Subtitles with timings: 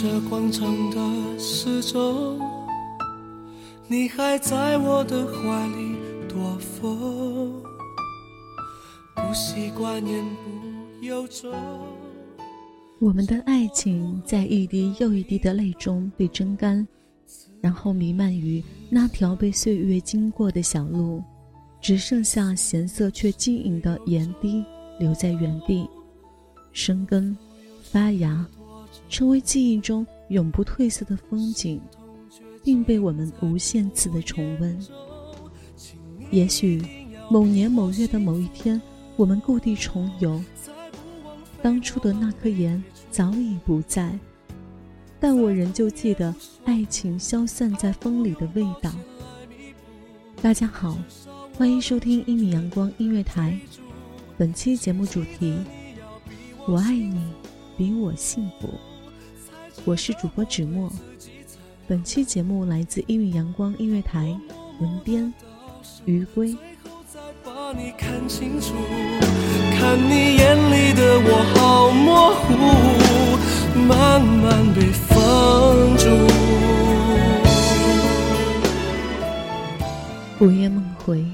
[0.00, 2.38] 这广场的时钟，
[3.88, 5.96] 你还在我的怀里
[6.28, 7.60] 躲风，
[9.16, 11.52] 不习惯言不由衷。
[13.00, 16.86] 我们的爱情在一滴又一滴的泪中被蒸干，
[17.60, 21.20] 然后弥漫于那条被岁月经过的小路，
[21.80, 24.64] 只剩下咸涩却晶莹的盐滴
[25.00, 25.88] 留在原地，
[26.72, 27.36] 生根、
[27.82, 28.46] 发芽，
[29.08, 31.80] 成为记忆中永不褪色的风景，
[32.62, 34.78] 并被我们无限次的重温。
[36.30, 36.82] 也许，
[37.30, 38.80] 某年某月的某一天，
[39.16, 40.40] 我们故地重游。
[41.62, 44.16] 当初的那颗盐早已不在，
[45.18, 48.92] 但我仍旧记得爱情消散在风里的味道。
[50.40, 50.96] 大家好，
[51.56, 53.58] 欢迎收听一米阳光音乐台，
[54.36, 55.58] 本期节目主题：
[56.66, 57.20] 我爱你，
[57.76, 58.68] 比我幸福。
[59.88, 60.92] 我是主播芷墨，
[61.86, 64.38] 本期节目来自一米阳光音乐台，
[64.80, 65.32] 文编
[66.04, 66.54] 余归。
[67.42, 68.74] 把你看清楚，
[69.78, 72.52] 看你眼里的我好模糊，
[73.88, 75.16] 慢慢被放
[75.96, 76.04] 逐。
[80.44, 81.24] 午夜梦回，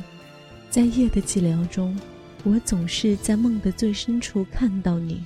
[0.71, 1.99] 在夜的寂寥中，
[2.45, 5.25] 我总是在梦的最深处看到你。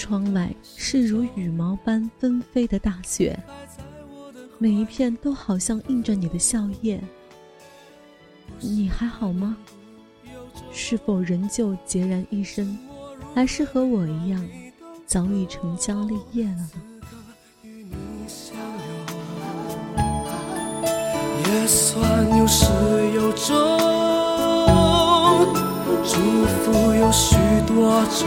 [0.00, 3.38] 窗外是如羽毛般纷飞的大雪，
[4.56, 6.98] 每一片都好像印着你的笑靥。
[8.60, 9.54] 你还好吗？
[10.72, 12.78] 是否仍旧孑然一身，
[13.34, 14.42] 还是和我一样，
[15.04, 16.70] 早已成家立业了？
[21.44, 22.64] 也算有始
[23.14, 23.54] 有终，
[26.06, 26.16] 祝
[26.46, 28.26] 福有许多种，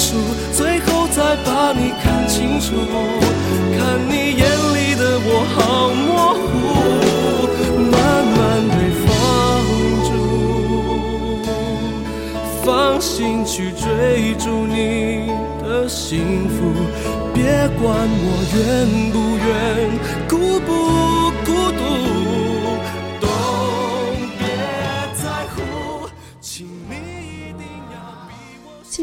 [0.00, 0.16] 倒数，
[0.54, 2.72] 最后再把你看清楚，
[3.76, 4.42] 看你眼
[4.74, 5.58] 里的我好
[5.92, 6.08] 模
[6.40, 6.48] 糊，
[7.92, 7.92] 慢
[8.34, 8.74] 慢被
[9.04, 9.06] 放
[10.08, 10.10] 逐。
[12.64, 12.66] 放
[12.98, 15.28] 心去追逐你
[15.62, 16.56] 的幸福，
[17.34, 18.58] 别管我愿
[19.12, 19.48] 不愿，
[20.26, 20.68] 孤不
[21.44, 21.80] 孤独，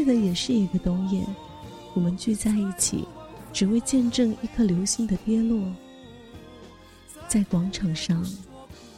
[0.08, 0.10] 我。
[0.10, 1.22] 记得也是一个冬夜，
[1.92, 3.06] 我们聚在一起，
[3.52, 5.62] 只为见证一颗流星的跌落。
[7.28, 8.24] 在广场上，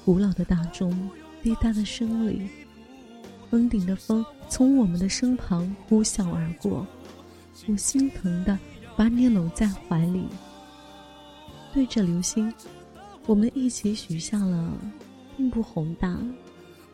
[0.04, 1.10] 古老的大钟
[1.42, 2.48] 滴答的声里，
[3.50, 6.86] 峰顶的风从我们的身旁呼啸而过，
[7.66, 8.56] 我心疼的
[8.96, 10.28] 把你搂在怀里，
[11.74, 12.54] 对着流星，
[13.26, 14.72] 我们一起许下了
[15.36, 16.16] 并不宏大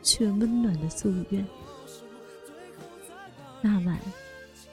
[0.03, 1.47] 却温暖的夙愿。
[3.62, 3.99] 那晚，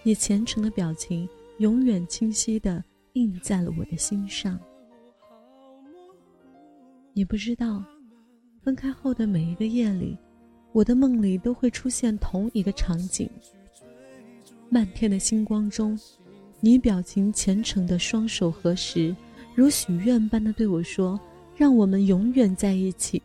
[0.03, 1.27] 你虔诚的表情
[1.59, 2.83] 永远清晰的
[3.13, 4.59] 印在了我的心上。
[7.13, 7.83] 你不知道，
[8.61, 10.17] 分开后的每一个夜里，
[10.71, 13.29] 我的梦里都会出现同一个场景。
[14.69, 15.99] 漫天的星光中，
[16.59, 19.15] 你表情虔诚的双手合十，
[19.53, 21.19] 如许愿般的对我说
[21.55, 23.21] ：“让我们永远在一起。”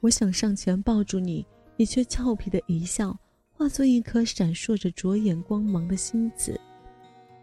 [0.00, 1.46] 我想上前抱住你，
[1.76, 3.16] 你却俏皮的一笑，
[3.62, 6.60] 化作一颗闪烁着灼眼光芒的星子，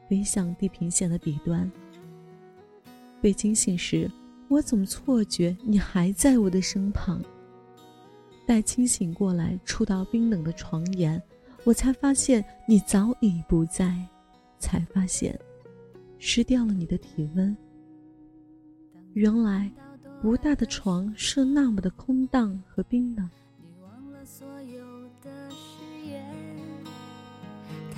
[0.09, 1.71] 飞向地平线的彼端。
[3.21, 4.11] 被惊醒时。
[4.49, 7.23] 我总错觉你还在我的身旁。
[8.45, 11.21] 待清醒过来，触到冰冷的床沿，
[11.63, 13.95] 我才发现你早已不在，
[14.57, 15.39] 才发现
[16.17, 17.55] 失掉了你的体温。
[19.13, 19.71] 原来
[20.21, 23.29] 不大的床是那么的空荡和冰冷。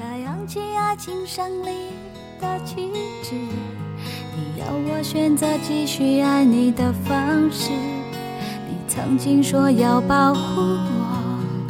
[0.02, 1.70] 太阳起爱情胜利
[2.40, 2.90] 的旗
[3.22, 3.36] 帜。
[4.36, 7.70] 你要我选择继续爱你的方式，
[8.68, 10.40] 你曾经说要保护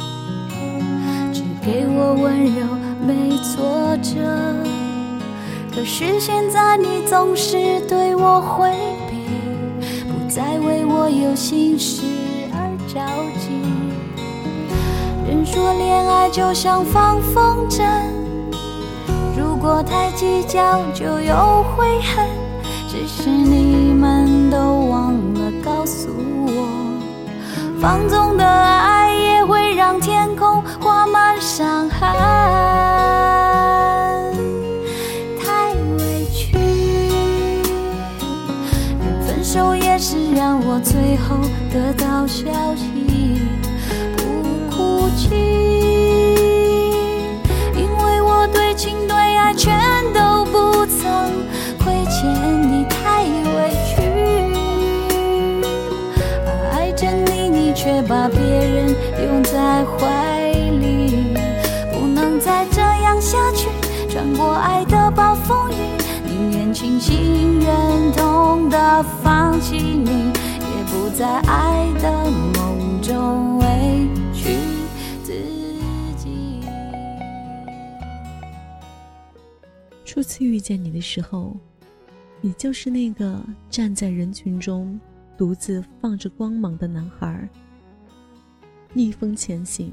[1.30, 2.66] 只给我温柔
[3.06, 4.56] 没挫折。
[5.70, 8.70] 可是现在你总是对我回
[9.10, 9.26] 避，
[10.08, 12.00] 不再为我有心事
[12.50, 12.98] 而着
[13.38, 13.50] 急。
[15.28, 17.84] 人说恋爱就像放风筝，
[19.74, 22.28] 我太计较就有悔恨。
[22.90, 24.58] 只是你们都
[24.90, 26.10] 忘了告诉
[26.46, 26.68] 我，
[27.80, 28.71] 放纵的爱
[57.74, 58.88] 却把别人
[59.24, 61.34] 拥在怀里，
[61.92, 63.68] 不能再这样下去。
[64.08, 65.74] 穿过爱的暴风雨，
[66.26, 74.58] 宁愿清醒忍痛的放弃你，也不在爱的梦中委屈
[75.22, 75.32] 自
[76.18, 76.60] 己。
[80.04, 81.56] 初次遇见你的时候，
[82.42, 83.40] 你就是那个
[83.70, 85.00] 站在人群中
[85.42, 87.48] 独自放着光芒的男孩。
[88.92, 89.92] 逆风前行，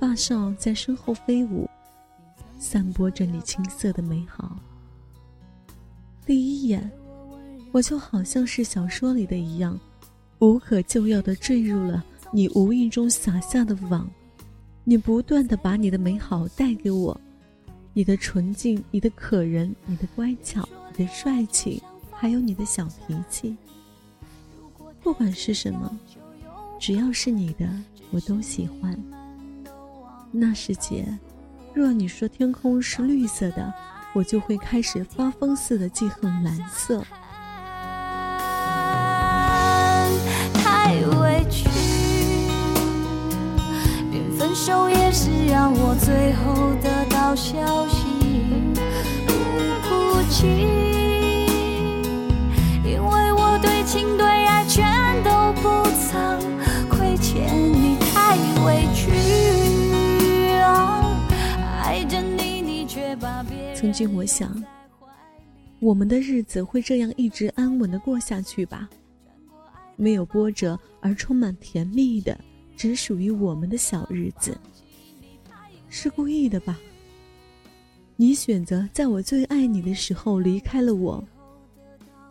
[0.00, 1.68] 发梢在身后飞舞，
[2.58, 4.56] 散播着你青涩的美好。
[6.24, 6.90] 第一眼，
[7.70, 9.78] 我就好像是小说里的一样，
[10.38, 12.02] 无可救药的坠入了
[12.32, 14.08] 你无意中撒下的网。
[14.84, 17.20] 你不断的把你的美好带给我，
[17.92, 20.66] 你的纯净，你的可人，你的乖巧，
[20.96, 23.54] 你的帅气，还有你的小脾气。
[25.06, 25.88] 不管是什么，
[26.80, 27.64] 只要是你的。
[28.10, 29.00] 我都喜欢。
[30.32, 31.06] 那时节，
[31.72, 33.72] 若你说天空是绿色的，
[34.12, 37.04] 我就会开始发疯似的记恨蓝色。
[40.54, 41.68] 太委屈，
[44.10, 48.02] 连分手也是让我最后得到消息，
[49.24, 49.32] 不
[49.88, 50.75] 哭泣。
[63.78, 64.64] 曾经我想，
[65.80, 68.88] 我们的日子会这样一直安稳的过下去吧，
[69.96, 72.40] 没有波折而充满甜蜜的，
[72.74, 74.56] 只属于我们的小日子。
[75.90, 76.78] 是故意的吧？
[78.16, 81.22] 你选择在我最爱你的时候离开了我。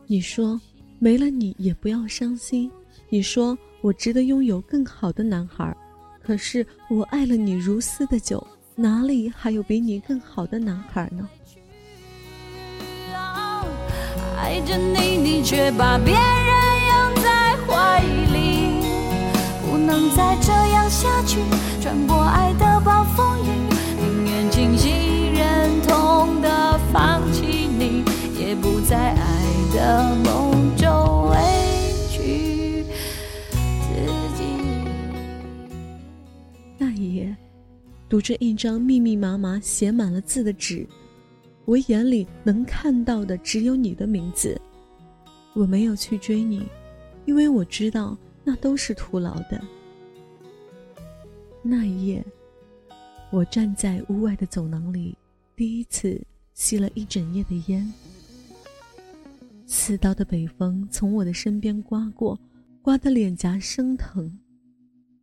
[0.07, 0.59] 你说
[0.97, 2.71] 没了你也不要伤心。
[3.07, 5.77] 你说我值得拥有更好的男孩，
[6.23, 8.45] 可是我爱了你如斯的久。
[8.77, 11.27] 哪里还有比你更好的男孩呢？
[14.38, 16.20] 爱着你，你却把别人
[16.89, 18.84] 拥在怀里，
[19.65, 21.39] 不能再这样下去。
[21.82, 23.50] 穿过爱的暴风雨，
[23.98, 28.03] 宁愿清醒忍痛的放弃你，
[28.38, 29.15] 也不在爱
[29.74, 30.54] 的梦
[38.07, 40.88] 读着一张密密麻麻写满了字的纸，
[41.65, 44.59] 我眼里能看到的只有你的名字。
[45.53, 46.67] 我没有去追你，
[47.25, 49.59] 因为我知道那都是徒劳的。
[51.63, 52.24] 那一夜，
[53.31, 55.17] 我站在屋外的走廊里，
[55.55, 56.21] 第一次
[56.53, 57.91] 吸了一整夜的烟。
[59.65, 62.39] 刺刀的北风从我的身边刮过，
[62.83, 64.31] 刮得脸颊生疼，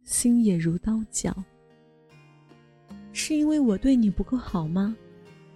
[0.02, 1.32] 心也如刀绞。
[3.12, 4.96] 是因为我对你不够好吗？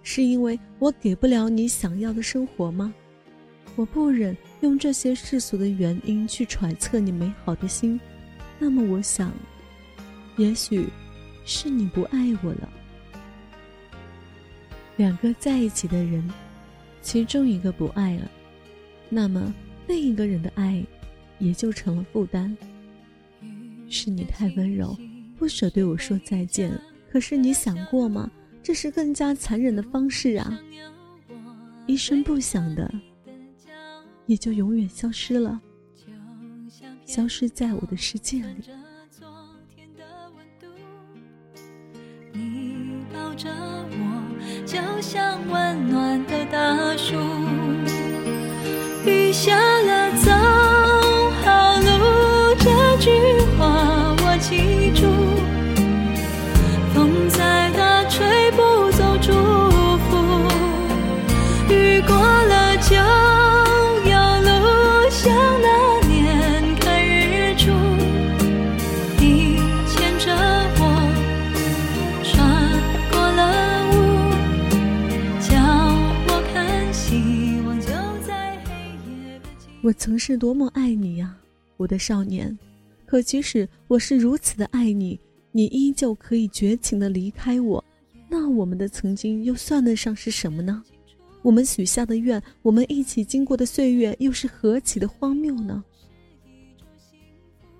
[0.03, 2.93] 是因为我给不了你想要的生活吗？
[3.75, 7.99] 我不忍用这些世俗的原因去揣测你美好的心，
[8.57, 9.31] 那么我想，
[10.37, 10.87] 也许
[11.45, 12.69] 是你不爱我了。
[14.95, 16.27] 两个在一起的人，
[17.01, 18.31] 其中一个不爱了。
[19.09, 19.53] 那么，
[19.87, 20.83] 另一个人的爱，
[21.37, 22.55] 也就成了负担。
[23.89, 24.97] 是你太温柔，
[25.37, 26.71] 不舍对我说再见。
[27.17, 28.29] 可是你想过吗？
[28.61, 30.55] 这是更加残忍的方式啊！
[31.87, 32.87] 一声不响的，
[34.27, 35.59] 也就永远消失了，
[37.07, 38.69] 消失在我的世界里。
[44.67, 47.15] 就像温暖的大树。
[49.07, 49.96] 雨下了，
[79.83, 81.37] 我曾是多么爱你呀，
[81.77, 82.57] 我的少年！
[83.05, 85.19] 可即使我是如此的爱你，
[85.51, 87.83] 你依旧可以绝情的离开我，
[88.27, 90.83] 那我们的曾经又算得上是什么呢？
[91.43, 95.83] 我们许下的愿，我们一起经过的岁月，又是何其的荒谬呢？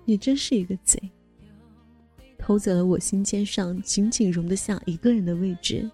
[0.04, 0.98] 你真是一个贼，
[2.38, 5.90] 偷走了我心尖上紧紧容得下一个人的位置。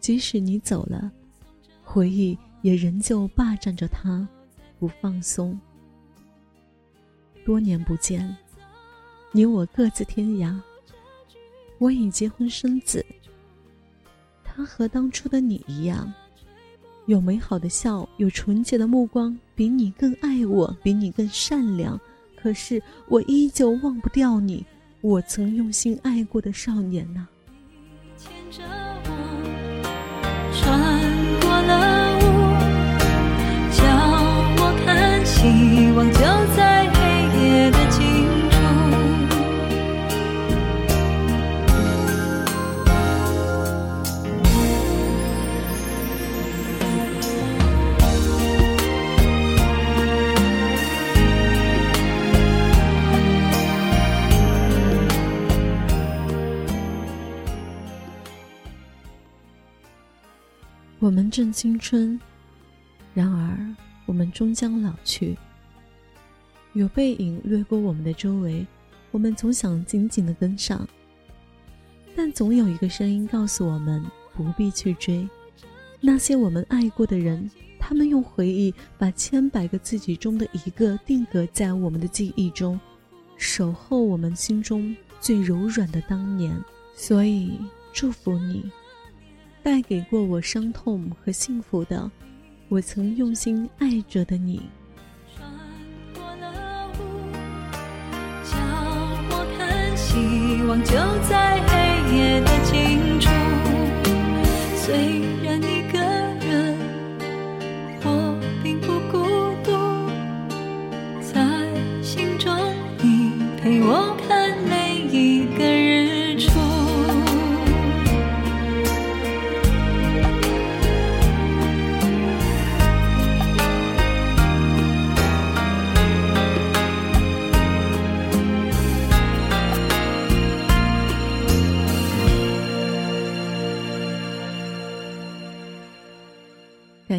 [0.00, 1.10] 即使你走了，
[1.82, 4.28] 回忆也仍旧霸占着它，
[4.80, 5.56] 不放松。
[7.44, 8.36] 多年不见，
[9.30, 10.58] 你我各自天涯。
[11.78, 13.04] 我已结婚生子，
[14.42, 16.12] 他和当初的你一样，
[17.06, 21.98] 有美好的笑，有纯洁的目光，比你更爱我，比你更善良。
[22.36, 24.64] 可是我依旧忘不掉你，
[25.00, 27.26] 我曾用心爱过的少年呐、
[28.18, 28.32] 牵
[61.30, 62.18] 正青春，
[63.14, 63.74] 然而
[64.06, 65.36] 我们终将老去。
[66.72, 68.66] 有背影掠过我们的周围，
[69.10, 70.86] 我们总想紧紧的跟上，
[72.14, 75.28] 但总有一个声音告诉我们不必去追。
[76.00, 82.78] 那些我们爱过的人，他们用回忆把千百个自己中的一个定格在我们的记忆中，
[83.36, 86.56] 守候我们心中最柔软的当年。
[86.94, 87.58] 所以，
[87.92, 88.70] 祝福你。
[89.62, 92.10] 带给过我伤痛和幸福的，
[92.68, 94.62] 我曾用心爱着的你。
[95.36, 95.50] 穿
[96.14, 97.00] 过了雾，
[98.44, 98.56] 叫
[99.30, 100.94] 我看希望就
[101.28, 101.72] 在黑
[102.16, 103.28] 夜的尽处。
[104.76, 105.60] 虽然